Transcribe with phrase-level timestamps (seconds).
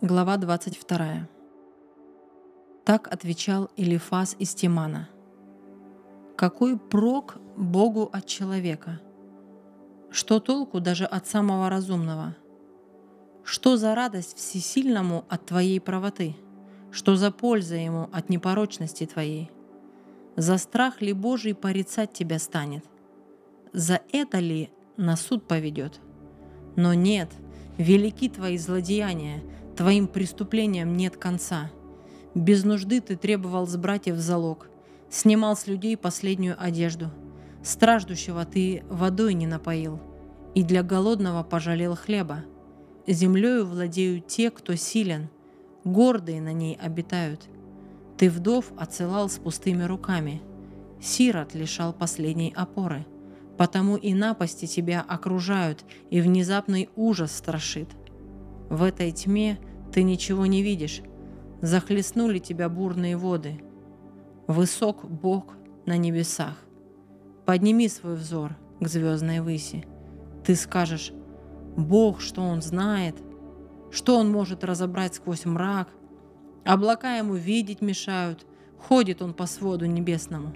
[0.00, 1.26] Глава 22.
[2.84, 5.08] Так отвечал Илифас из Тимана.
[6.36, 9.00] Какой прок Богу от человека?
[10.12, 12.36] Что толку даже от самого разумного?
[13.42, 16.36] Что за радость всесильному от твоей правоты?
[16.92, 19.50] Что за польза ему от непорочности твоей?
[20.36, 22.84] За страх ли Божий порицать тебя станет?
[23.72, 26.00] За это ли на суд поведет?
[26.76, 27.32] Но нет,
[27.78, 29.42] велики твои злодеяния,
[29.78, 31.70] Твоим преступлениям нет конца.
[32.34, 34.68] Без нужды ты требовал с братьев залог,
[35.08, 37.12] снимал с людей последнюю одежду.
[37.62, 40.00] Страждущего ты водой не напоил,
[40.56, 42.44] и для голодного пожалел хлеба.
[43.06, 45.28] Землею владеют те, кто силен,
[45.84, 47.48] гордые на ней обитают.
[48.16, 50.42] Ты вдов отсылал с пустыми руками,
[51.00, 53.06] сирот лишал последней опоры.
[53.56, 57.90] Потому и напасти тебя окружают, и внезапный ужас страшит.
[58.70, 59.58] В этой тьме
[59.92, 61.02] ты ничего не видишь.
[61.60, 63.60] Захлестнули тебя бурные воды.
[64.46, 66.56] Высок Бог на небесах.
[67.46, 69.84] Подними свой взор к звездной выси.
[70.44, 71.12] Ты скажешь,
[71.76, 73.16] Бог, что Он знает,
[73.90, 75.88] что Он может разобрать сквозь мрак.
[76.64, 78.46] Облака Ему видеть мешают,
[78.78, 80.54] ходит Он по своду небесному.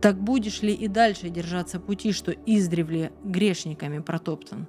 [0.00, 4.66] Так будешь ли и дальше держаться пути, что издревле грешниками протоптан?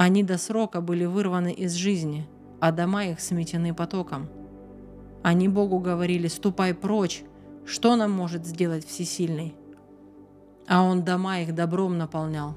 [0.00, 2.26] Они до срока были вырваны из жизни,
[2.58, 4.30] а дома их сметены потоком.
[5.22, 7.22] Они Богу говорили «ступай прочь,
[7.66, 9.54] что нам может сделать Всесильный?»
[10.66, 12.56] А Он дома их добром наполнял.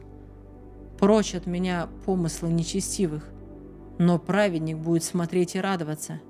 [0.98, 3.30] Прочь от меня помыслы нечестивых,
[3.98, 6.22] но праведник будет смотреть и радоваться,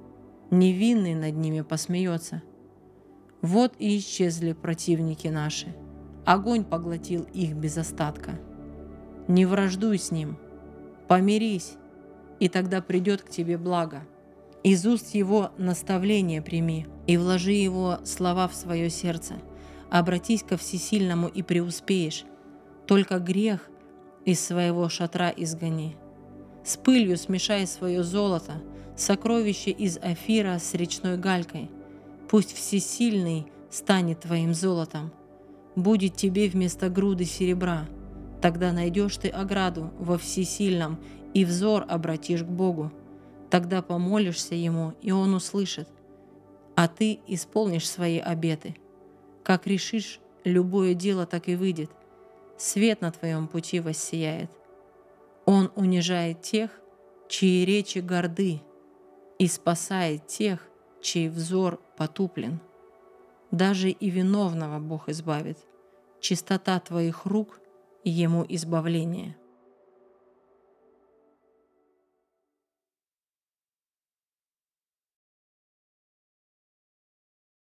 [0.49, 2.41] невинный над ними посмеется.
[3.43, 5.75] Вот и исчезли противники наши,
[6.25, 8.31] огонь поглотил их без остатка.
[9.27, 10.39] Не враждуй с ним–
[11.07, 11.75] Помирись,
[12.39, 14.03] и тогда придет к тебе благо.
[14.63, 19.35] Из уст его наставление прими и вложи его слова в свое сердце.
[19.89, 22.23] Обратись ко всесильному и преуспеешь.
[22.87, 23.69] Только грех
[24.25, 25.97] из своего шатра изгони.
[26.63, 28.61] С пылью смешай свое золото,
[28.95, 31.69] сокровище из афира с речной галькой.
[32.29, 35.11] Пусть всесильный станет твоим золотом.
[35.75, 37.85] Будет тебе вместо груды серебра–
[38.43, 41.01] Тогда найдешь ты ограду во всесильном
[41.33, 42.91] и взор обратишь к Богу.
[43.49, 45.87] Тогда помолишься Ему, и Он услышит,
[46.75, 48.75] а ты исполнишь свои обеты.
[49.43, 51.89] Как решишь, любое дело так и выйдет.
[52.57, 54.51] Свет на твоем пути воссияет.
[55.45, 56.69] Он унижает тех,
[57.29, 58.61] чьи речи горды,
[59.39, 60.67] и спасает тех,
[61.01, 62.59] чей взор потуплен.
[63.51, 65.59] Даже и виновного Бог избавит.
[66.19, 67.61] Чистота твоих рук–
[68.03, 69.37] ему избавление.